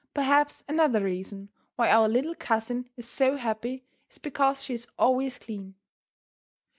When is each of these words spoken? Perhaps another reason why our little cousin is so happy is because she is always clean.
Perhaps 0.15 0.63
another 0.67 1.03
reason 1.03 1.49
why 1.75 1.91
our 1.91 2.09
little 2.09 2.33
cousin 2.33 2.89
is 2.97 3.07
so 3.07 3.37
happy 3.37 3.83
is 4.09 4.17
because 4.17 4.63
she 4.63 4.73
is 4.73 4.87
always 4.97 5.37
clean. 5.37 5.75